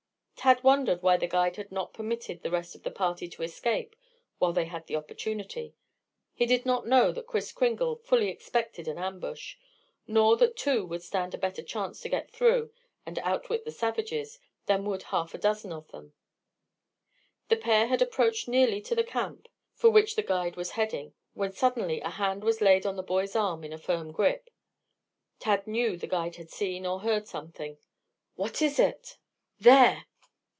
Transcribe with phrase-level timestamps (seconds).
[0.35, 3.95] Tad wondered why the guide had not permitted the rest of the party to escape
[4.39, 5.75] while they had the opportunity.
[6.33, 9.57] He did not know that Kris Kringle fully expected an ambush,
[10.07, 12.71] nor that two would stand a better chance to get through
[13.05, 16.13] and out wit the savages than would half a dozen of them.
[17.49, 21.51] The pair had approached nearly to the camp, for which the guide was heading, when
[21.51, 24.49] suddenly a hand was laid on the boy's arm in a firm grip.
[25.37, 27.77] Tad knew the guide had seen or heard something.
[28.33, 29.19] "What is it?"
[29.59, 30.05] "There!"